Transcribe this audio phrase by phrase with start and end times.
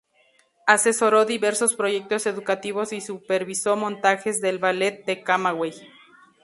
[0.65, 5.73] Asesoró diversos proyectos educativos y supervisó montajes del Ballet de Camagüey.